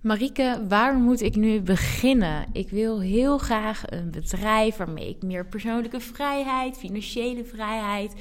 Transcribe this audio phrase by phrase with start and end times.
[0.00, 2.46] Marieke, waar moet ik nu beginnen?
[2.52, 8.14] Ik wil heel graag een bedrijf waarmee ik meer persoonlijke vrijheid, financiële vrijheid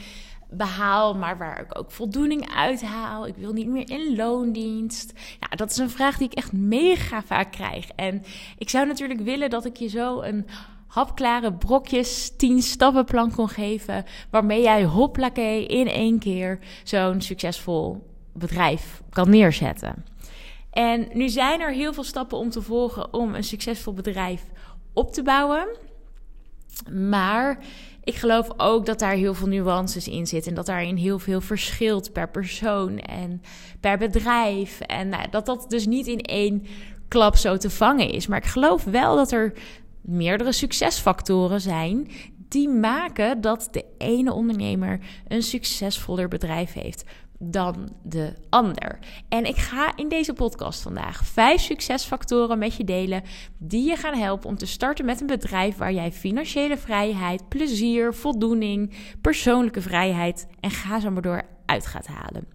[0.49, 3.27] behaal, maar waar ik ook voldoening uit haal.
[3.27, 5.13] Ik wil niet meer in loondienst.
[5.39, 7.89] Ja, dat is een vraag die ik echt mega vaak krijg.
[7.95, 8.23] En
[8.57, 10.45] ik zou natuurlijk willen dat ik je zo een
[10.87, 19.01] hapklare brokjes 10 stappenplan kon geven, waarmee jij hoplakee in één keer zo'n succesvol bedrijf
[19.09, 20.08] kan neerzetten.
[20.79, 24.43] En nu zijn er heel veel stappen om te volgen om een succesvol bedrijf
[24.93, 25.67] op te bouwen.
[26.91, 27.59] Maar
[28.03, 30.49] ik geloof ook dat daar heel veel nuances in zitten.
[30.49, 33.41] En dat daarin heel veel verschilt per persoon en
[33.79, 34.79] per bedrijf.
[34.79, 36.65] En nou, dat dat dus niet in één
[37.07, 38.27] klap zo te vangen is.
[38.27, 39.53] Maar ik geloof wel dat er
[40.01, 42.07] meerdere succesfactoren zijn
[42.47, 47.03] die maken dat de ene ondernemer een succesvoller bedrijf heeft
[47.39, 48.99] dan de ander.
[49.29, 53.23] En ik ga in deze podcast vandaag vijf succesfactoren met je delen
[53.57, 58.13] die je gaan helpen om te starten met een bedrijf waar jij financiële vrijheid, plezier,
[58.13, 62.47] voldoening, persoonlijke vrijheid en ga zo maar door uit gaat halen.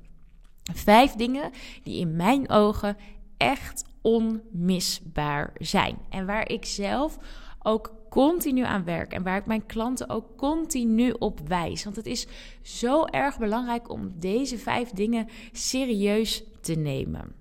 [0.73, 1.51] Vijf dingen
[1.83, 2.97] die in mijn ogen
[3.37, 7.19] echt onmisbaar zijn en waar ik zelf
[7.63, 11.85] ook continu aan werk en waar ik mijn klanten ook continu op wijs.
[11.85, 12.27] Want het is
[12.63, 17.35] zo erg belangrijk om deze vijf dingen serieus te nemen.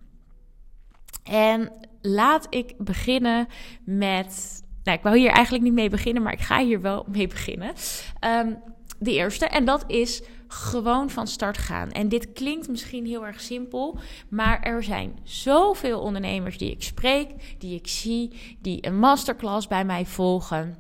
[1.24, 3.48] En laat ik beginnen
[3.84, 4.64] met.
[4.84, 7.74] Nou, ik wou hier eigenlijk niet mee beginnen, maar ik ga hier wel mee beginnen.
[8.22, 8.58] Um,
[9.04, 11.92] de eerste, en dat is gewoon van start gaan.
[11.92, 17.30] En dit klinkt misschien heel erg simpel, maar er zijn zoveel ondernemers die ik spreek,
[17.58, 20.78] die ik zie, die een masterclass bij mij volgen.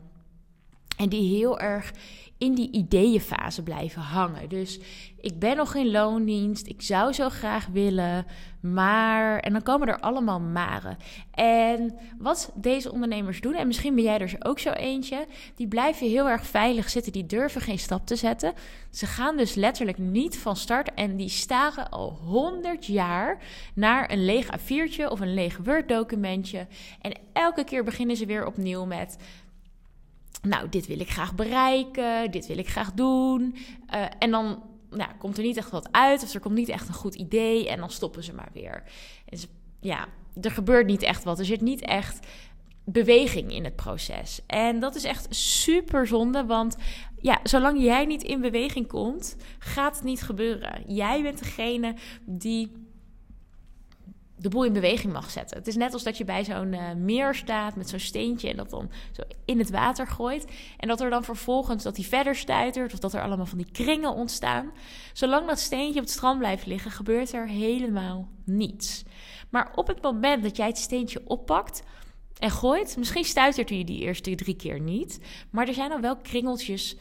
[0.97, 1.91] En die heel erg
[2.37, 4.49] in die ideeënfase blijven hangen.
[4.49, 4.79] Dus
[5.23, 8.25] ik ben nog in loondienst, ik zou zo graag willen,
[8.59, 9.39] maar.
[9.39, 10.97] En dan komen er allemaal maren.
[11.31, 16.07] En wat deze ondernemers doen, en misschien ben jij er ook zo eentje, die blijven
[16.07, 18.53] heel erg veilig zitten, die durven geen stap te zetten.
[18.91, 23.37] Ze gaan dus letterlijk niet van start en die staren al honderd jaar
[23.75, 26.67] naar een leeg A4'tje of een leeg Word-documentje.
[27.01, 29.17] En elke keer beginnen ze weer opnieuw met
[30.41, 33.55] nou, dit wil ik graag bereiken, dit wil ik graag doen.
[33.93, 34.63] Uh, en dan
[34.95, 37.69] nou, komt er niet echt wat uit, of er komt niet echt een goed idee,
[37.69, 38.83] en dan stoppen ze maar weer.
[39.25, 39.39] En
[39.79, 40.07] ja,
[40.41, 41.39] er gebeurt niet echt wat.
[41.39, 42.27] Er zit niet echt
[42.85, 44.41] beweging in het proces.
[44.47, 46.77] En dat is echt super zonde, want
[47.21, 50.83] ja, zolang jij niet in beweging komt, gaat het niet gebeuren.
[50.87, 51.95] Jij bent degene
[52.25, 52.71] die
[54.43, 55.57] de boel in beweging mag zetten.
[55.57, 58.55] Het is net als dat je bij zo'n uh, meer staat met zo'n steentje en
[58.55, 60.45] dat dan zo in het water gooit.
[60.77, 63.71] En dat er dan vervolgens dat hij verder stuitert of dat er allemaal van die
[63.71, 64.71] kringen ontstaan.
[65.13, 69.03] Zolang dat steentje op het strand blijft liggen, gebeurt er helemaal niets.
[69.49, 71.83] Maar op het moment dat jij het steentje oppakt
[72.39, 76.17] en gooit, misschien stuitert hij die eerste drie keer niet, maar er zijn dan wel
[76.17, 76.95] kringeltjes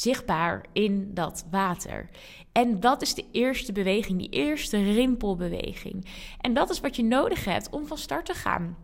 [0.00, 2.08] zichtbaar in dat water.
[2.52, 6.06] En dat is de eerste beweging, die eerste rimpelbeweging.
[6.40, 8.76] En dat is wat je nodig hebt om van start te gaan.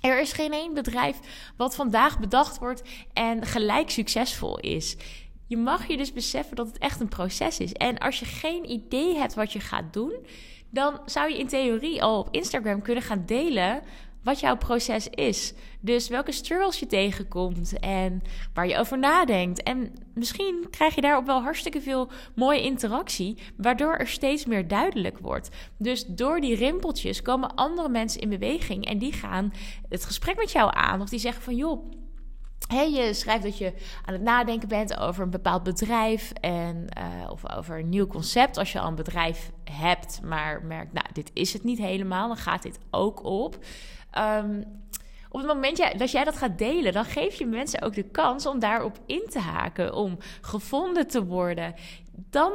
[0.00, 1.18] Er is geen één bedrijf
[1.56, 4.96] wat vandaag bedacht wordt en gelijk succesvol is.
[5.46, 7.72] Je mag je dus beseffen dat het echt een proces is.
[7.72, 10.26] En als je geen idee hebt wat je gaat doen,
[10.70, 13.82] dan zou je in theorie al op Instagram kunnen gaan delen
[14.26, 15.54] wat jouw proces is.
[15.80, 18.22] Dus welke struggles je tegenkomt en
[18.54, 19.62] waar je over nadenkt.
[19.62, 25.18] En misschien krijg je daarop wel hartstikke veel mooie interactie, waardoor er steeds meer duidelijk
[25.18, 25.48] wordt.
[25.78, 29.52] Dus door die rimpeltjes komen andere mensen in beweging en die gaan
[29.88, 31.00] het gesprek met jou aan.
[31.00, 31.90] Of die zeggen van joh.
[32.68, 33.72] Hey, je schrijft dat je
[34.04, 38.56] aan het nadenken bent over een bepaald bedrijf en, uh, of over een nieuw concept.
[38.56, 42.36] Als je al een bedrijf hebt, maar merkt, nou, dit is het niet helemaal, dan
[42.36, 43.58] gaat dit ook op.
[44.18, 44.64] Um,
[45.28, 48.46] op het moment dat jij dat gaat delen, dan geef je mensen ook de kans
[48.46, 51.74] om daarop in te haken, om gevonden te worden.
[52.30, 52.52] Dan,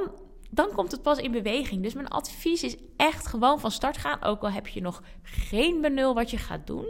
[0.49, 1.83] dan komt het pas in beweging.
[1.83, 5.81] Dus mijn advies is echt gewoon van start gaan, ook al heb je nog geen
[5.81, 6.85] benul wat je gaat doen.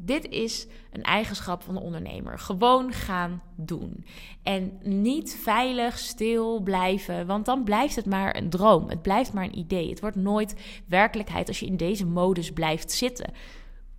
[0.00, 2.38] Dit is een eigenschap van de ondernemer.
[2.38, 4.04] Gewoon gaan doen.
[4.42, 8.88] En niet veilig stil blijven, want dan blijft het maar een droom.
[8.88, 9.90] Het blijft maar een idee.
[9.90, 10.54] Het wordt nooit
[10.86, 13.32] werkelijkheid als je in deze modus blijft zitten.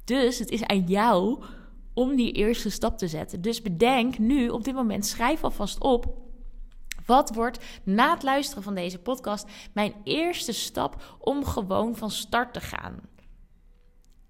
[0.03, 1.43] Dus het is aan jou
[1.93, 3.41] om die eerste stap te zetten.
[3.41, 6.17] Dus bedenk nu op dit moment, schrijf alvast op.
[7.05, 12.53] Wat wordt na het luisteren van deze podcast mijn eerste stap om gewoon van start
[12.53, 13.08] te gaan?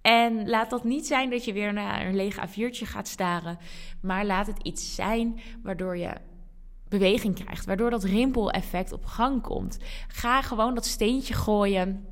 [0.02, 3.58] En laat dat niet zijn dat je weer naar een leeg A4'tje gaat staren.
[4.02, 6.14] Maar laat het iets zijn waardoor je
[6.88, 7.66] beweging krijgt.
[7.66, 9.78] Waardoor dat rimpeleffect op gang komt.
[10.08, 12.08] Ga gewoon dat steentje gooien.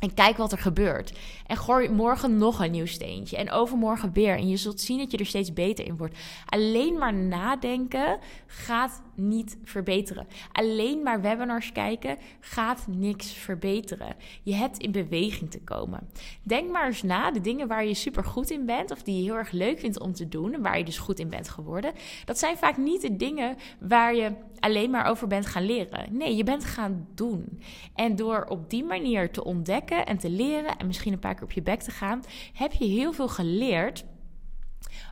[0.00, 1.18] En kijk wat er gebeurt.
[1.46, 3.36] En gooi morgen nog een nieuw steentje.
[3.36, 4.36] En overmorgen weer.
[4.36, 6.18] En je zult zien dat je er steeds beter in wordt.
[6.46, 10.26] Alleen maar nadenken gaat niet verbeteren.
[10.52, 14.16] Alleen maar webinars kijken gaat niks verbeteren.
[14.42, 16.08] Je hebt in beweging te komen.
[16.42, 19.22] Denk maar eens na, de dingen waar je super goed in bent, of die je
[19.22, 21.92] heel erg leuk vindt om te doen, en waar je dus goed in bent geworden,
[22.24, 26.16] dat zijn vaak niet de dingen waar je alleen maar over bent gaan leren.
[26.16, 27.60] Nee, je bent gaan doen.
[27.94, 31.42] En door op die manier te ontdekken en te leren, en misschien een paar keer
[31.42, 32.22] op je bek te gaan,
[32.52, 34.04] heb je heel veel geleerd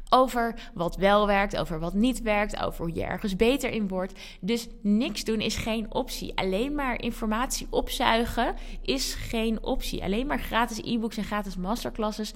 [0.09, 4.13] over wat wel werkt, over wat niet werkt, over hoe je ergens beter in wordt.
[4.41, 6.37] Dus niks doen is geen optie.
[6.37, 10.03] Alleen maar informatie opzuigen is geen optie.
[10.03, 12.33] Alleen maar gratis e-books en gratis masterclasses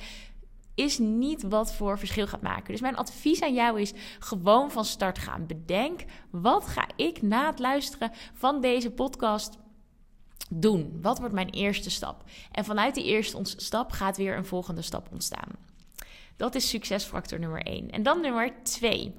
[0.74, 2.72] is niet wat voor verschil gaat maken.
[2.72, 5.46] Dus mijn advies aan jou is gewoon van start gaan.
[5.46, 9.58] Bedenk, wat ga ik na het luisteren van deze podcast
[10.50, 10.98] doen?
[11.02, 12.24] Wat wordt mijn eerste stap?
[12.52, 15.67] En vanuit die eerste stap gaat weer een volgende stap ontstaan.
[16.38, 17.90] Dat is succesfactor nummer 1.
[17.90, 19.14] En dan nummer 2.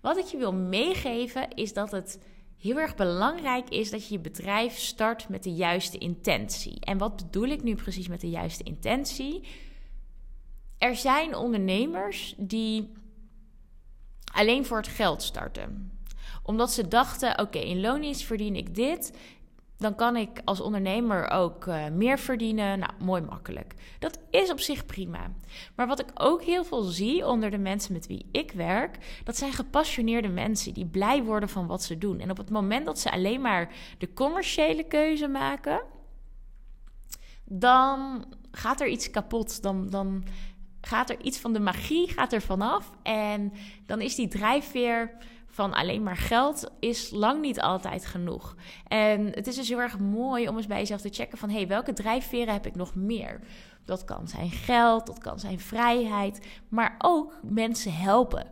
[0.00, 2.18] Wat ik je wil meegeven is dat het
[2.58, 6.80] heel erg belangrijk is dat je je bedrijf start met de juiste intentie.
[6.80, 9.44] En wat bedoel ik nu precies met de juiste intentie?
[10.78, 12.92] Er zijn ondernemers die
[14.32, 15.92] alleen voor het geld starten
[16.44, 19.12] omdat ze dachten: oké, in loondienst verdien ik dit
[19.84, 22.78] dan kan ik als ondernemer ook uh, meer verdienen.
[22.78, 23.74] Nou, mooi makkelijk.
[23.98, 25.30] Dat is op zich prima.
[25.74, 29.36] Maar wat ik ook heel veel zie onder de mensen met wie ik werk, dat
[29.36, 32.20] zijn gepassioneerde mensen die blij worden van wat ze doen.
[32.20, 35.82] En op het moment dat ze alleen maar de commerciële keuze maken,
[37.44, 39.62] dan gaat er iets kapot.
[39.62, 40.24] Dan, dan
[40.80, 42.90] gaat er iets van de magie gaat er vanaf.
[43.02, 43.52] En
[43.86, 45.10] dan is die drijfveer
[45.54, 48.56] van alleen maar geld is lang niet altijd genoeg.
[48.86, 51.48] En het is dus heel erg mooi om eens bij jezelf te checken van...
[51.48, 53.40] hé, hey, welke drijfveren heb ik nog meer?
[53.84, 58.46] Dat kan zijn geld, dat kan zijn vrijheid, maar ook mensen helpen.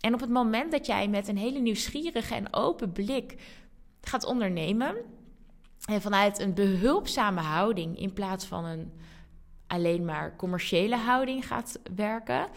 [0.00, 3.34] En op het moment dat jij met een hele nieuwsgierige en open blik
[4.00, 4.96] gaat ondernemen...
[5.84, 8.92] en vanuit een behulpzame houding in plaats van een
[9.66, 12.48] alleen maar commerciële houding gaat werken...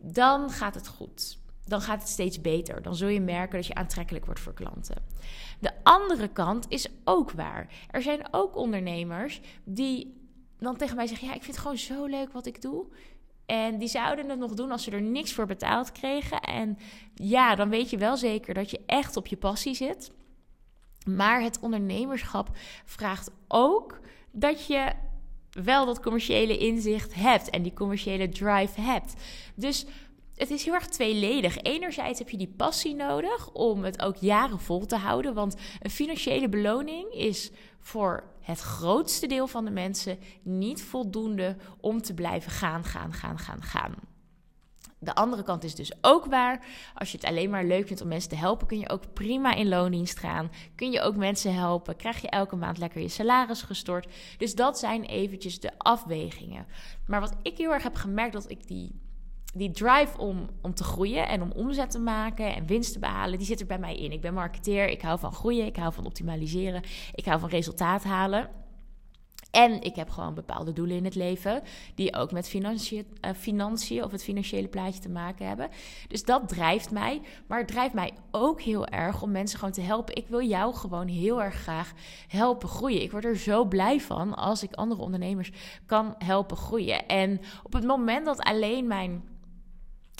[0.00, 1.38] dan gaat het goed
[1.68, 2.82] dan gaat het steeds beter.
[2.82, 4.96] Dan zul je merken dat je aantrekkelijk wordt voor klanten.
[5.58, 7.68] De andere kant is ook waar.
[7.90, 10.16] Er zijn ook ondernemers die
[10.58, 12.86] dan tegen mij zeggen: Ja, ik vind het gewoon zo leuk wat ik doe.
[13.46, 16.40] En die zouden het nog doen als ze er niks voor betaald kregen.
[16.40, 16.78] En
[17.14, 20.12] ja, dan weet je wel zeker dat je echt op je passie zit.
[21.06, 22.50] Maar het ondernemerschap
[22.84, 24.00] vraagt ook
[24.30, 24.92] dat je
[25.50, 29.14] wel dat commerciële inzicht hebt en die commerciële drive hebt.
[29.54, 29.86] Dus
[30.38, 31.56] het is heel erg tweeledig.
[31.56, 35.34] Enerzijds heb je die passie nodig om het ook jaren vol te houden.
[35.34, 37.50] Want een financiële beloning is
[37.80, 43.38] voor het grootste deel van de mensen niet voldoende om te blijven gaan, gaan, gaan,
[43.38, 43.94] gaan, gaan.
[45.00, 46.66] De andere kant is dus ook waar.
[46.94, 49.54] Als je het alleen maar leuk vindt om mensen te helpen, kun je ook prima
[49.54, 50.50] in loondienst gaan.
[50.74, 51.96] Kun je ook mensen helpen.
[51.96, 54.06] Krijg je elke maand lekker je salaris gestort.
[54.38, 56.66] Dus dat zijn eventjes de afwegingen.
[57.06, 59.00] Maar wat ik heel erg heb gemerkt, dat ik die
[59.54, 63.38] die drive om, om te groeien en om omzet te maken en winst te behalen,
[63.38, 64.12] die zit er bij mij in.
[64.12, 66.82] Ik ben marketeer, ik hou van groeien, ik hou van optimaliseren,
[67.14, 68.48] ik hou van resultaat halen.
[69.50, 71.62] En ik heb gewoon bepaalde doelen in het leven
[71.94, 75.68] die ook met financiën, uh, financiën of het financiële plaatje te maken hebben.
[76.08, 77.20] Dus dat drijft mij.
[77.46, 80.16] Maar het drijft mij ook heel erg om mensen gewoon te helpen.
[80.16, 81.92] Ik wil jou gewoon heel erg graag
[82.26, 83.02] helpen groeien.
[83.02, 85.50] Ik word er zo blij van als ik andere ondernemers
[85.86, 87.06] kan helpen groeien.
[87.06, 89.22] En op het moment dat alleen mijn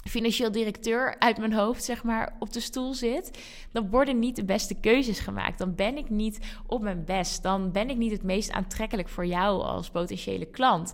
[0.08, 3.38] financieel directeur uit mijn hoofd, zeg maar, op de stoel zit,
[3.72, 5.58] dan worden niet de beste keuzes gemaakt.
[5.58, 7.42] Dan ben ik niet op mijn best.
[7.42, 10.92] Dan ben ik niet het meest aantrekkelijk voor jou als potentiële klant.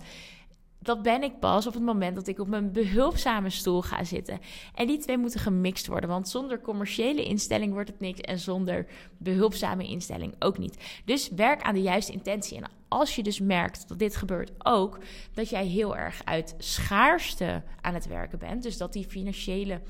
[0.79, 4.41] Dat ben ik pas op het moment dat ik op mijn behulpzame stoel ga zitten.
[4.75, 6.09] En die twee moeten gemixt worden.
[6.09, 8.21] Want zonder commerciële instelling wordt het niks.
[8.21, 8.87] En zonder
[9.19, 11.03] behulpzame instelling ook niet.
[11.05, 12.57] Dus werk aan de juiste intentie.
[12.57, 14.99] En als je dus merkt dat dit gebeurt ook,
[15.33, 18.63] dat jij heel erg uit schaarste aan het werken bent.
[18.63, 19.81] Dus dat die financiële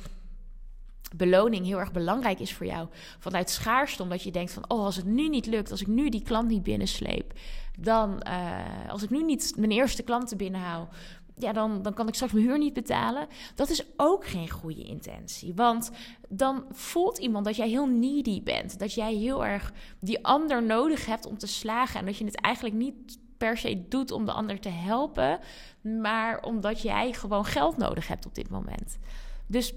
[1.16, 2.88] beloning heel erg belangrijk is voor jou.
[3.18, 4.70] Vanuit schaarste, omdat je denkt van...
[4.70, 7.32] oh, als het nu niet lukt, als ik nu die klant niet binnensleep...
[7.78, 10.88] dan, uh, als ik nu niet mijn eerste klanten binnenhaal...
[11.36, 13.26] ja, dan, dan kan ik straks mijn huur niet betalen.
[13.54, 15.54] Dat is ook geen goede intentie.
[15.54, 15.90] Want
[16.28, 18.78] dan voelt iemand dat jij heel needy bent.
[18.78, 22.00] Dat jij heel erg die ander nodig hebt om te slagen...
[22.00, 25.38] en dat je het eigenlijk niet per se doet om de ander te helpen...
[25.82, 28.98] maar omdat jij gewoon geld nodig hebt op dit moment.
[29.46, 29.74] Dus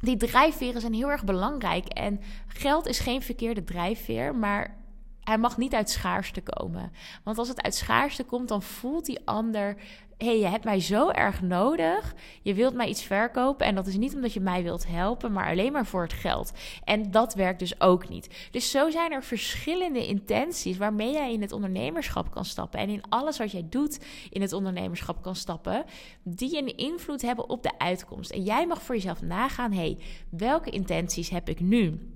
[0.00, 1.86] die drijfveren zijn heel erg belangrijk.
[1.86, 4.82] En geld is geen verkeerde drijfveer, maar
[5.24, 6.92] hij mag niet uit schaarste komen.
[7.22, 9.76] Want als het uit schaarste komt, dan voelt die ander
[10.18, 12.14] hey, je hebt mij zo erg nodig.
[12.42, 13.66] Je wilt mij iets verkopen.
[13.66, 16.52] En dat is niet omdat je mij wilt helpen, maar alleen maar voor het geld.
[16.84, 18.48] En dat werkt dus ook niet.
[18.50, 22.80] Dus zo zijn er verschillende intenties waarmee jij in het ondernemerschap kan stappen.
[22.80, 25.84] En in alles wat jij doet in het ondernemerschap kan stappen.
[26.22, 28.30] Die een invloed hebben op de uitkomst.
[28.30, 29.98] En jij mag voor jezelf nagaan: hey,
[30.30, 32.08] welke intenties heb ik nu?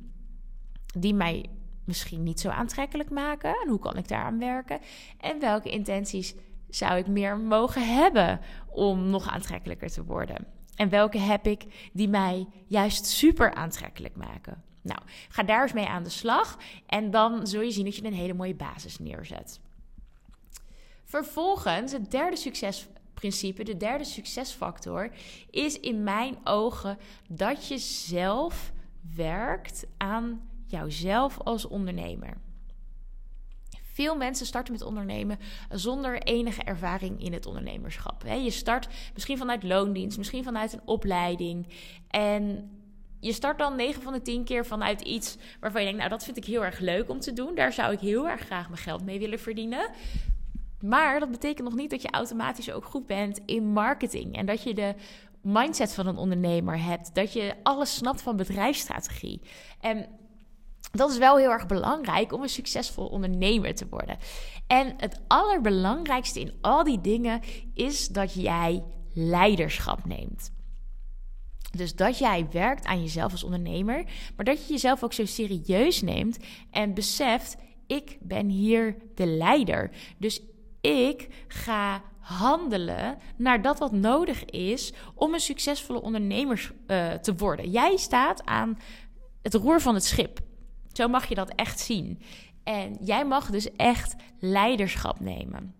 [0.98, 1.44] Die mij
[1.84, 3.50] misschien niet zo aantrekkelijk maken.
[3.50, 4.80] En hoe kan ik daaraan werken?
[5.18, 6.34] En welke intenties
[6.68, 10.46] zou ik meer mogen hebben om nog aantrekkelijker te worden?
[10.76, 14.62] En welke heb ik die mij juist super aantrekkelijk maken?
[14.82, 18.04] Nou, ga daar eens mee aan de slag en dan zul je zien dat je
[18.04, 19.60] een hele mooie basis neerzet.
[21.04, 25.10] Vervolgens, het derde succesprincipe, de derde succesfactor,
[25.50, 26.98] is in mijn ogen
[27.28, 28.72] dat je zelf
[29.16, 32.36] werkt aan jouzelf als ondernemer.
[33.98, 35.38] Veel mensen starten met ondernemen
[35.70, 38.22] zonder enige ervaring in het ondernemerschap.
[38.26, 41.66] Je start misschien vanuit loondienst, misschien vanuit een opleiding.
[42.08, 42.70] En
[43.20, 46.24] je start dan 9 van de 10 keer vanuit iets waarvan je denkt, nou dat
[46.24, 47.54] vind ik heel erg leuk om te doen.
[47.54, 49.90] Daar zou ik heel erg graag mijn geld mee willen verdienen.
[50.80, 54.36] Maar dat betekent nog niet dat je automatisch ook goed bent in marketing.
[54.36, 54.94] En dat je de
[55.40, 57.14] mindset van een ondernemer hebt.
[57.14, 59.40] Dat je alles snapt van bedrijfsstrategie.
[59.80, 60.06] En
[60.90, 64.18] dat is wel heel erg belangrijk om een succesvol ondernemer te worden.
[64.66, 67.40] En het allerbelangrijkste in al die dingen
[67.74, 70.56] is dat jij leiderschap neemt.
[71.70, 74.04] Dus dat jij werkt aan jezelf als ondernemer,
[74.36, 76.38] maar dat je jezelf ook zo serieus neemt
[76.70, 79.90] en beseft: ik ben hier de leider.
[80.18, 80.42] Dus
[80.80, 87.70] ik ga handelen naar dat wat nodig is om een succesvolle ondernemer uh, te worden.
[87.70, 88.78] Jij staat aan
[89.42, 90.40] het roer van het schip.
[90.98, 92.20] Zo mag je dat echt zien.
[92.64, 95.74] En jij mag dus echt leiderschap nemen.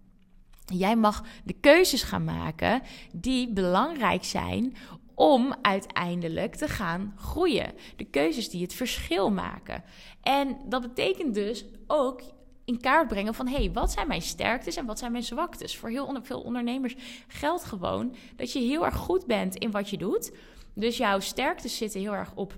[0.65, 2.83] Jij mag de keuzes gaan maken
[3.13, 4.77] die belangrijk zijn
[5.15, 7.73] om uiteindelijk te gaan groeien.
[7.97, 9.85] De keuzes die het verschil maken.
[10.23, 12.23] En dat betekent dus ook
[12.65, 13.47] in kaart brengen van...
[13.47, 15.77] hé, hey, wat zijn mijn sterktes en wat zijn mijn zwaktes?
[15.77, 16.95] Voor heel veel ondernemers
[17.29, 20.33] geldt gewoon dat je heel erg goed bent in wat je doet.
[20.75, 22.55] Dus jouw sterktes zitten heel erg op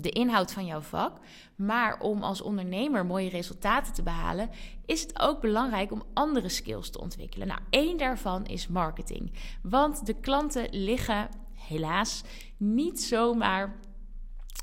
[0.00, 1.18] de inhoud van jouw vak.
[1.56, 4.50] Maar om als ondernemer mooie resultaten te behalen,
[4.86, 7.46] is het ook belangrijk om andere skills te ontwikkelen.
[7.46, 9.32] Nou, één daarvan is marketing.
[9.62, 12.22] Want de klanten liggen helaas
[12.56, 13.76] niet zomaar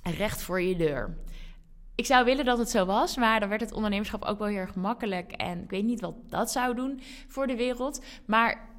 [0.04, 1.18] recht voor je deur.
[1.96, 4.58] Ik zou willen dat het zo was, maar dan werd het ondernemerschap ook wel heel
[4.58, 5.32] erg makkelijk.
[5.32, 8.04] En ik weet niet wat dat zou doen voor de wereld.
[8.26, 8.71] Maar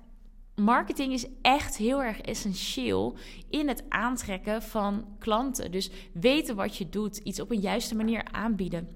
[0.54, 3.16] marketing is echt heel erg essentieel
[3.50, 5.70] in het aantrekken van klanten.
[5.70, 8.88] Dus weten wat je doet, iets op een juiste manier aanbieden.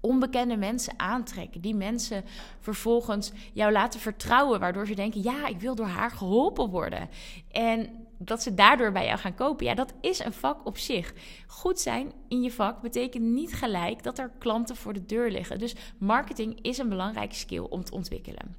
[0.00, 2.24] Onbekende mensen aantrekken, die mensen
[2.60, 7.08] vervolgens jou laten vertrouwen, waardoor ze denken: ja, ik wil door haar geholpen worden.
[7.50, 9.66] En dat ze daardoor bij jou gaan kopen.
[9.66, 11.14] Ja, dat is een vak op zich.
[11.46, 15.58] Goed zijn in je vak betekent niet gelijk dat er klanten voor de deur liggen.
[15.58, 18.56] Dus marketing is een belangrijke skill om te ontwikkelen.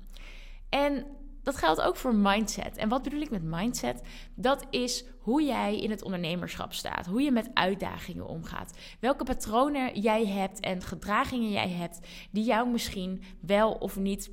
[0.69, 1.05] En
[1.43, 2.77] dat geldt ook voor mindset.
[2.77, 4.01] En wat bedoel ik met mindset?
[4.35, 9.99] Dat is hoe jij in het ondernemerschap staat, hoe je met uitdagingen omgaat, welke patronen
[9.99, 11.99] jij hebt en gedragingen jij hebt
[12.31, 14.31] die jou misschien wel of niet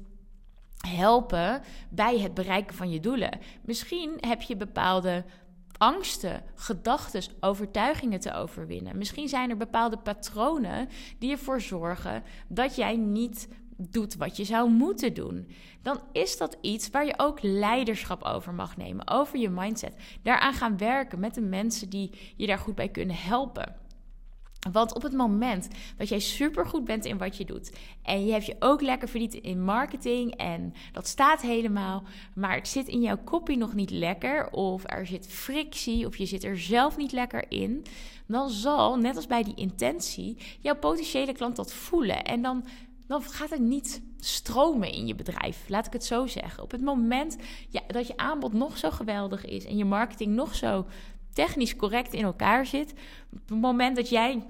[0.76, 3.38] helpen bij het bereiken van je doelen.
[3.62, 5.24] Misschien heb je bepaalde
[5.78, 8.98] angsten, gedachten, overtuigingen te overwinnen.
[8.98, 14.70] Misschien zijn er bepaalde patronen die ervoor zorgen dat jij niet doet wat je zou
[14.70, 15.48] moeten doen,
[15.82, 19.94] dan is dat iets waar je ook leiderschap over mag nemen, over je mindset.
[20.22, 23.84] Daaraan gaan werken met de mensen die je daar goed bij kunnen helpen.
[24.72, 28.46] Want op het moment dat jij supergoed bent in wat je doet en je hebt
[28.46, 32.02] je ook lekker verdiend in marketing en dat staat helemaal,
[32.34, 36.26] maar het zit in jouw kopie nog niet lekker of er zit frictie of je
[36.26, 37.84] zit er zelf niet lekker in,
[38.26, 42.64] dan zal, net als bij die intentie, jouw potentiële klant dat voelen en dan
[43.06, 45.68] dan gaat het niet stromen in je bedrijf.
[45.68, 46.62] Laat ik het zo zeggen.
[46.62, 47.36] Op het moment
[47.68, 50.86] ja, dat je aanbod nog zo geweldig is en je marketing nog zo
[51.32, 52.92] technisch correct in elkaar zit,
[53.32, 54.42] op het moment dat jij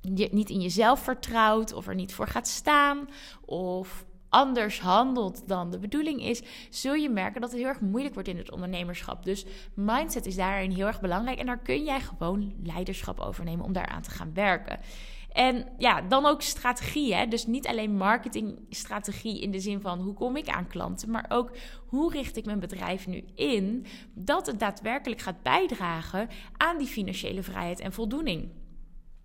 [0.00, 3.08] je niet in jezelf vertrouwt of er niet voor gaat staan
[3.44, 8.14] of anders handelt dan de bedoeling is, zul je merken dat het heel erg moeilijk
[8.14, 9.24] wordt in het ondernemerschap.
[9.24, 9.44] Dus
[9.74, 14.02] mindset is daarin heel erg belangrijk en daar kun jij gewoon leiderschap overnemen om daaraan
[14.02, 14.78] te gaan werken.
[15.36, 17.14] En ja, dan ook strategie.
[17.14, 17.26] Hè?
[17.26, 21.50] Dus niet alleen marketingstrategie in de zin van hoe kom ik aan klanten, maar ook
[21.86, 27.42] hoe richt ik mijn bedrijf nu in dat het daadwerkelijk gaat bijdragen aan die financiële
[27.42, 28.48] vrijheid en voldoening.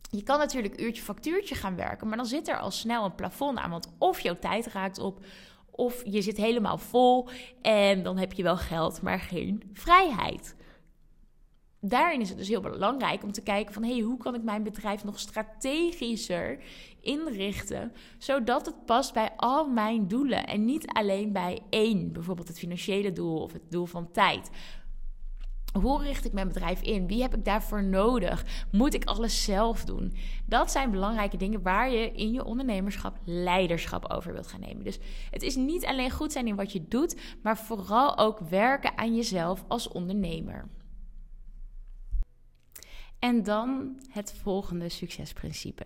[0.09, 3.57] Je kan natuurlijk uurtje factuurtje gaan werken, maar dan zit er al snel een plafond
[3.57, 3.69] aan.
[3.69, 5.25] Want of jouw tijd raakt op,
[5.71, 7.29] of je zit helemaal vol
[7.61, 10.55] en dan heb je wel geld, maar geen vrijheid.
[11.83, 14.63] Daarin is het dus heel belangrijk om te kijken van hey, hoe kan ik mijn
[14.63, 16.63] bedrijf nog strategischer
[16.99, 22.59] inrichten, zodat het past bij al mijn doelen en niet alleen bij één, bijvoorbeeld het
[22.59, 24.49] financiële doel of het doel van tijd.
[25.79, 27.07] Hoe richt ik mijn bedrijf in?
[27.07, 28.65] Wie heb ik daarvoor nodig?
[28.71, 30.13] Moet ik alles zelf doen?
[30.45, 34.83] Dat zijn belangrijke dingen waar je in je ondernemerschap leiderschap over wilt gaan nemen.
[34.83, 38.97] Dus het is niet alleen goed zijn in wat je doet, maar vooral ook werken
[38.97, 40.69] aan jezelf als ondernemer.
[43.21, 45.85] En dan het volgende succesprincipe.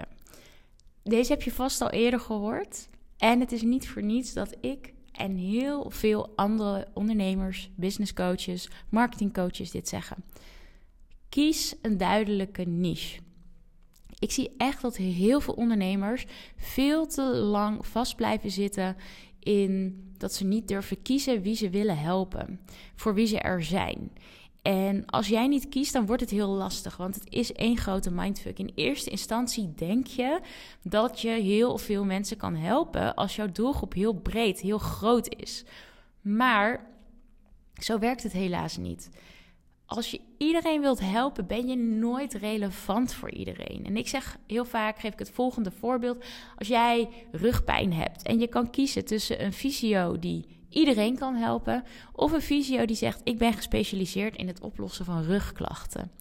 [1.04, 2.90] Deze heb je vast al eerder gehoord.
[3.18, 8.70] En het is niet voor niets dat ik en heel veel andere ondernemers, business coaches,
[8.90, 10.24] marketing coaches dit zeggen.
[11.30, 13.20] Kies een duidelijke niche.
[14.20, 16.26] Ik zie echt dat heel veel ondernemers
[16.58, 18.96] veel te lang vast blijven zitten
[19.40, 22.60] in dat ze niet durven kiezen wie ze willen helpen,
[22.96, 24.12] voor wie ze er zijn.
[24.66, 28.12] En als jij niet kiest, dan wordt het heel lastig, want het is één grote
[28.12, 28.60] mindfuck.
[28.60, 30.40] In eerste instantie denk je
[30.84, 35.64] dat je heel veel mensen kan helpen als jouw doelgroep heel breed, heel groot is.
[36.22, 36.88] Maar
[37.74, 39.10] zo werkt het helaas niet.
[39.86, 43.86] Als je iedereen wilt helpen, ben je nooit relevant voor iedereen.
[43.86, 46.24] En ik zeg heel vaak, geef ik het volgende voorbeeld.
[46.56, 51.84] Als jij rugpijn hebt en je kan kiezen tussen een fysio die iedereen kan helpen.
[52.14, 56.12] Of een fysio die zegt: Ik ben gespecialiseerd in het oplossen van rugklachten.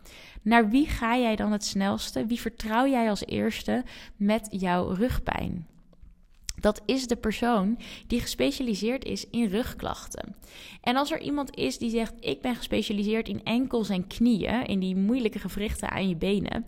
[0.42, 2.26] Naar wie ga jij dan het snelste?
[2.26, 3.84] Wie vertrouw jij als eerste
[4.16, 5.66] met jouw rugpijn?
[6.64, 10.36] Dat is de persoon die gespecialiseerd is in rugklachten.
[10.80, 14.80] En als er iemand is die zegt: Ik ben gespecialiseerd in enkels en knieën, in
[14.80, 16.66] die moeilijke gewrichten aan je benen.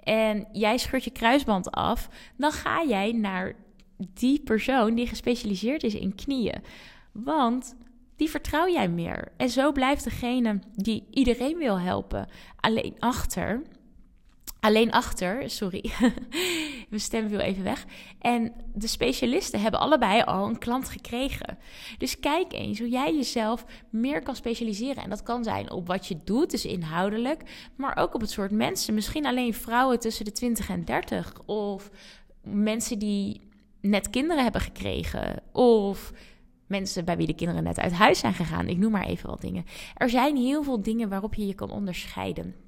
[0.00, 3.54] En jij scheurt je kruisband af, dan ga jij naar
[3.96, 6.62] die persoon die gespecialiseerd is in knieën.
[7.12, 7.76] Want
[8.16, 9.32] die vertrouw jij meer.
[9.36, 12.28] En zo blijft degene die iedereen wil helpen
[12.60, 13.62] alleen achter.
[14.66, 15.90] Alleen achter, sorry,
[16.90, 17.84] mijn stem viel even weg.
[18.18, 21.58] En de specialisten hebben allebei al een klant gekregen.
[21.98, 25.02] Dus kijk eens hoe jij jezelf meer kan specialiseren.
[25.02, 28.50] En dat kan zijn op wat je doet, dus inhoudelijk, maar ook op het soort
[28.50, 28.94] mensen.
[28.94, 31.32] Misschien alleen vrouwen tussen de 20 en 30.
[31.44, 31.90] Of
[32.42, 33.40] mensen die
[33.80, 35.42] net kinderen hebben gekregen.
[35.52, 36.12] Of
[36.66, 38.68] mensen bij wie de kinderen net uit huis zijn gegaan.
[38.68, 39.64] Ik noem maar even wat dingen.
[39.94, 42.65] Er zijn heel veel dingen waarop je je kan onderscheiden.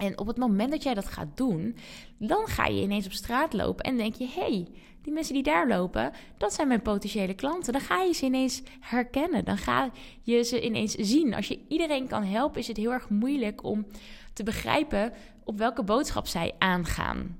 [0.00, 1.76] En op het moment dat jij dat gaat doen,
[2.18, 4.68] dan ga je ineens op straat lopen en denk je: hé, hey,
[5.02, 7.72] die mensen die daar lopen, dat zijn mijn potentiële klanten.
[7.72, 9.44] Dan ga je ze ineens herkennen.
[9.44, 9.90] Dan ga
[10.22, 11.34] je ze ineens zien.
[11.34, 13.86] Als je iedereen kan helpen, is het heel erg moeilijk om
[14.32, 15.12] te begrijpen
[15.44, 17.38] op welke boodschap zij aangaan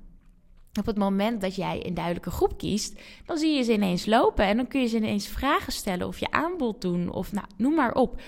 [0.79, 4.45] op het moment dat jij een duidelijke groep kiest, dan zie je ze ineens lopen
[4.45, 7.75] en dan kun je ze ineens vragen stellen of je aanbod doen of nou, noem
[7.75, 8.21] maar op.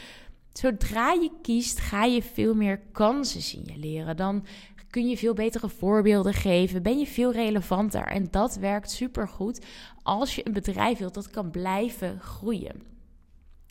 [0.54, 4.18] Zodra je kiest, ga je veel meer kansen signaleren.
[4.18, 4.46] Dan
[4.90, 9.66] kun je veel betere voorbeelden geven, ben je veel relevanter en dat werkt supergoed
[10.04, 12.82] als je een bedrijf wilt dat kan blijven groeien.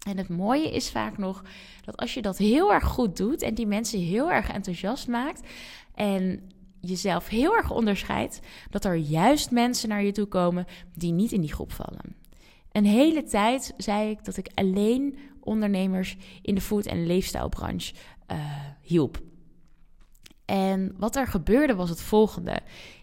[0.07, 1.45] En het mooie is vaak nog
[1.85, 5.49] dat als je dat heel erg goed doet en die mensen heel erg enthousiast maakt
[5.95, 8.41] en jezelf heel erg onderscheidt,
[8.71, 12.17] dat er juist mensen naar je toe komen die niet in die groep vallen.
[12.73, 17.95] Een hele tijd zei ik dat ik alleen ondernemers in de food- en leefstijlbranche
[18.33, 18.39] uh,
[18.81, 19.21] hielp.
[20.45, 22.61] En wat er gebeurde was het volgende.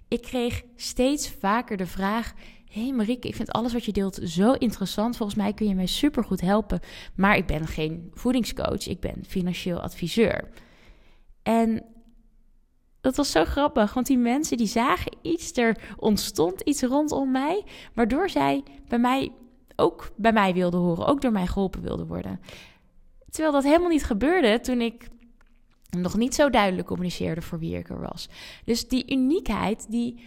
[0.07, 2.33] Ik kreeg steeds vaker de vraag:
[2.71, 5.17] hey Marieke, ik vind alles wat je deelt zo interessant.
[5.17, 6.79] Volgens mij kun je mij supergoed helpen.
[7.15, 10.49] Maar ik ben geen voedingscoach, ik ben financieel adviseur.
[11.43, 11.85] En
[13.01, 17.65] dat was zo grappig, want die mensen die zagen iets, er ontstond iets rondom mij,
[17.93, 19.31] waardoor zij bij mij
[19.79, 22.39] ook bij mij wilden horen, ook door mij geholpen wilden worden.
[23.29, 25.07] Terwijl dat helemaal niet gebeurde toen ik
[25.89, 28.29] nog niet zo duidelijk communiceerde voor wie ik er was.
[28.65, 30.19] Dus die uniekheid, die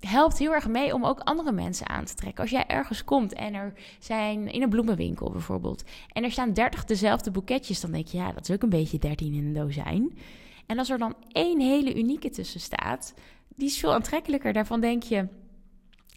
[0.00, 2.42] helpt heel erg mee om ook andere mensen aan te trekken.
[2.42, 6.84] Als jij ergens komt en er zijn in een bloemenwinkel bijvoorbeeld, en er staan 30
[6.84, 10.18] dezelfde boeketjes, dan denk je, ja, dat is ook een beetje 13 in een dozijn.
[10.66, 13.14] En als er dan één hele unieke tussen staat,
[13.56, 14.52] die is veel aantrekkelijker.
[14.52, 15.28] Daarvan denk je,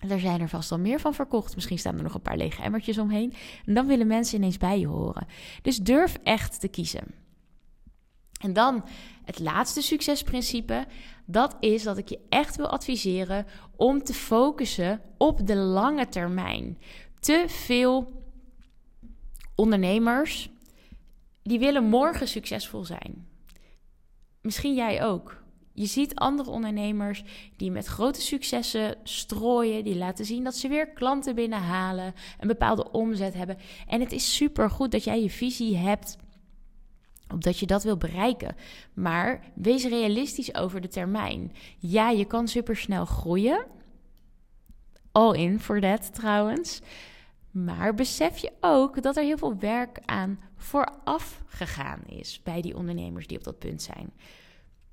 [0.07, 1.55] er zijn er vast al meer van verkocht.
[1.55, 3.33] Misschien staan er nog een paar lege emmertjes omheen.
[3.65, 5.27] En dan willen mensen ineens bij je horen.
[5.61, 7.03] Dus durf echt te kiezen.
[8.41, 8.85] En dan
[9.23, 10.85] het laatste succesprincipe.
[11.25, 16.77] Dat is dat ik je echt wil adviseren om te focussen op de lange termijn.
[17.19, 18.23] Te veel
[19.55, 20.49] ondernemers
[21.43, 23.27] die willen morgen succesvol zijn.
[24.41, 25.38] Misschien jij ook.
[25.79, 27.23] Je ziet andere ondernemers
[27.55, 32.91] die met grote successen strooien, die laten zien dat ze weer klanten binnenhalen, een bepaalde
[32.91, 33.57] omzet hebben.
[33.87, 36.17] En het is super goed dat jij je visie hebt
[37.31, 38.55] omdat je dat wil bereiken.
[38.93, 41.51] Maar wees realistisch over de termijn.
[41.77, 43.65] Ja, je kan supersnel groeien.
[45.11, 46.81] All in voor dat trouwens.
[47.51, 52.75] Maar besef je ook dat er heel veel werk aan vooraf gegaan is bij die
[52.75, 54.11] ondernemers die op dat punt zijn.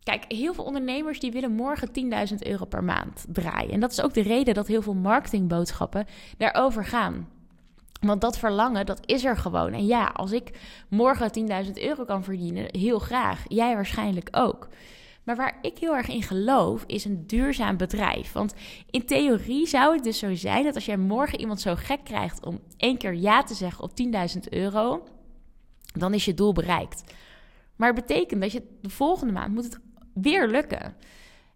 [0.07, 1.88] Kijk, heel veel ondernemers die willen morgen
[2.31, 3.71] 10.000 euro per maand draaien.
[3.71, 6.07] En dat is ook de reden dat heel veel marketingboodschappen
[6.38, 7.29] daarover gaan.
[8.01, 9.73] Want dat verlangen, dat is er gewoon.
[9.73, 13.45] En ja, als ik morgen 10.000 euro kan verdienen, heel graag.
[13.49, 14.69] Jij waarschijnlijk ook.
[15.23, 18.33] Maar waar ik heel erg in geloof, is een duurzaam bedrijf.
[18.33, 18.55] Want
[18.90, 22.45] in theorie zou het dus zo zijn dat als jij morgen iemand zo gek krijgt
[22.45, 23.90] om één keer ja te zeggen op
[24.35, 25.05] 10.000 euro,
[25.92, 27.03] dan is je doel bereikt.
[27.77, 29.85] Maar het betekent dat je de volgende maand moet het
[30.22, 30.94] weer lukken.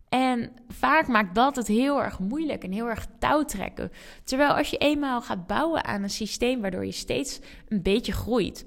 [0.08, 3.92] En vaak maakt dat het heel erg moeilijk en heel erg touwtrekken.
[4.24, 8.64] Terwijl als je eenmaal gaat bouwen aan een systeem waardoor je steeds een beetje groeit.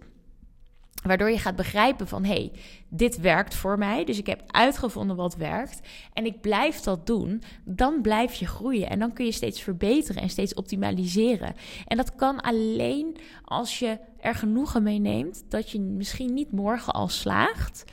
[1.04, 2.52] Waardoor je gaat begrijpen van hé, hey,
[2.90, 4.04] dit werkt voor mij.
[4.04, 5.80] Dus ik heb uitgevonden wat werkt.
[6.14, 7.44] En ik blijf dat doen.
[7.66, 8.90] Dan blijf je groeien.
[8.90, 11.56] En dan kun je steeds verbeteren en steeds optimaliseren.
[11.88, 16.94] En dat kan alleen als je er genoegen mee neemt dat je misschien niet morgen
[16.94, 17.86] al slaagt.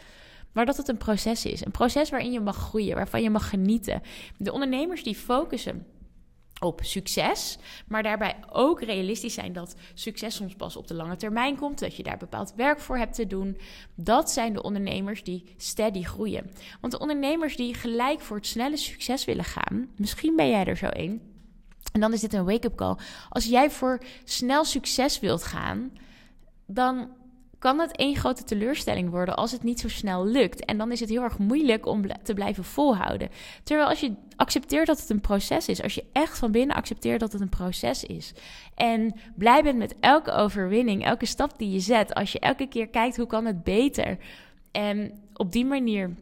[0.52, 1.64] Maar dat het een proces is.
[1.64, 4.02] Een proces waarin je mag groeien, waarvan je mag genieten.
[4.36, 5.86] De ondernemers die focussen
[6.60, 11.56] op succes, maar daarbij ook realistisch zijn dat succes soms pas op de lange termijn
[11.56, 13.58] komt, dat je daar bepaald werk voor hebt te doen.
[13.94, 16.50] Dat zijn de ondernemers die steady groeien.
[16.80, 20.76] Want de ondernemers die gelijk voor het snelle succes willen gaan, misschien ben jij er
[20.76, 21.22] zo een.
[21.92, 22.96] En dan is dit een wake-up call.
[23.28, 25.92] Als jij voor snel succes wilt gaan,
[26.66, 27.08] dan
[27.60, 30.64] kan het één grote teleurstelling worden als het niet zo snel lukt.
[30.64, 33.28] En dan is het heel erg moeilijk om te blijven volhouden.
[33.62, 37.20] Terwijl als je accepteert dat het een proces is, als je echt van binnen accepteert
[37.20, 38.32] dat het een proces is.
[38.74, 42.88] En blij bent met elke overwinning, elke stap die je zet, als je elke keer
[42.88, 44.18] kijkt hoe kan het beter.
[44.70, 46.14] En op die manier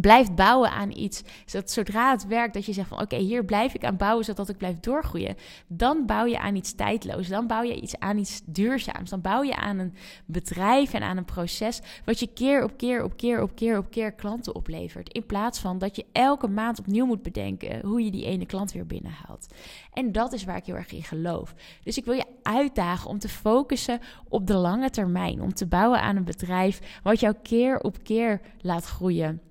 [0.00, 1.22] blijft bouwen aan iets.
[1.46, 4.48] Zodat zodra het werkt, dat je zegt van oké, hier blijf ik aan bouwen zodat
[4.48, 5.36] ik blijf doorgroeien.
[5.66, 7.28] Dan bouw je aan iets tijdloos.
[7.28, 9.10] Dan bouw je iets aan iets duurzaams.
[9.10, 9.94] Dan bouw je aan een
[10.26, 13.90] bedrijf en aan een proces wat je keer op keer op keer op keer op
[13.90, 15.12] keer klanten oplevert.
[15.12, 18.72] In plaats van dat je elke maand opnieuw moet bedenken hoe je die ene klant
[18.72, 19.46] weer binnenhaalt.
[19.92, 21.54] En dat is waar ik heel erg in geloof.
[21.82, 25.42] Dus ik wil je uitdagen om te focussen op de lange termijn.
[25.42, 29.47] Om te bouwen aan een bedrijf wat jou keer op keer laat groeien.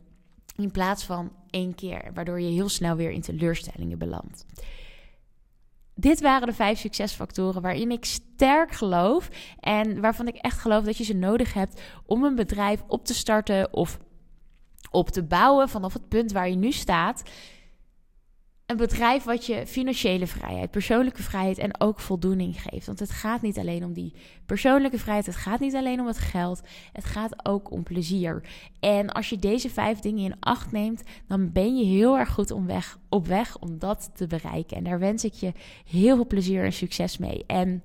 [0.57, 4.45] In plaats van één keer, waardoor je heel snel weer in teleurstellingen belandt.
[5.95, 10.97] Dit waren de vijf succesfactoren waarin ik sterk geloof en waarvan ik echt geloof dat
[10.97, 13.99] je ze nodig hebt om een bedrijf op te starten of
[14.91, 17.23] op te bouwen vanaf het punt waar je nu staat
[18.67, 22.85] een bedrijf wat je financiële vrijheid, persoonlijke vrijheid en ook voldoening geeft.
[22.85, 24.13] Want het gaat niet alleen om die
[24.45, 26.61] persoonlijke vrijheid, het gaat niet alleen om het geld,
[26.93, 28.41] het gaat ook om plezier.
[28.79, 32.51] En als je deze vijf dingen in acht neemt, dan ben je heel erg goed
[32.51, 34.77] om weg, op weg om dat te bereiken.
[34.77, 35.53] En daar wens ik je
[35.85, 37.43] heel veel plezier en succes mee.
[37.45, 37.83] En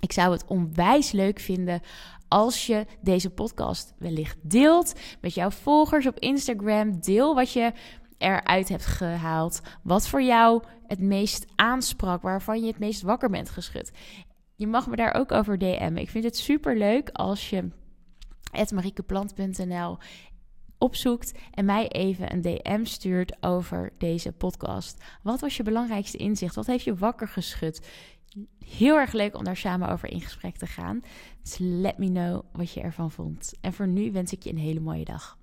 [0.00, 1.80] ik zou het onwijs leuk vinden
[2.28, 7.00] als je deze podcast wellicht deelt met jouw volgers op Instagram.
[7.00, 7.72] Deel wat je
[8.20, 9.60] eruit hebt gehaald.
[9.82, 13.90] Wat voor jou het meest aansprak, waarvan je het meest wakker bent geschud.
[14.56, 15.96] Je mag me daar ook over DM'en.
[15.96, 17.68] Ik vind het super leuk als je
[18.74, 19.98] mariekeplant.nl
[20.78, 25.04] opzoekt en mij even een DM stuurt over deze podcast.
[25.22, 26.54] Wat was je belangrijkste inzicht?
[26.54, 27.88] Wat heeft je wakker geschud?
[28.64, 31.00] Heel erg leuk om daar samen over in gesprek te gaan.
[31.42, 33.52] Dus let me know wat je ervan vond.
[33.60, 35.39] En voor nu wens ik je een hele mooie dag.